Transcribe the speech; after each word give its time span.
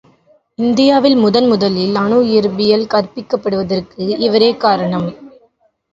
இந்தியாவில் 0.59 1.15
முதல்முதலில் 1.15 1.95
அணு 1.95 2.17
இயற்பியல் 2.23 2.87
கற்பிக்கப்படுவதற்கு 2.93 4.03
இவரே 4.19 4.51
காரணம். 4.57 5.07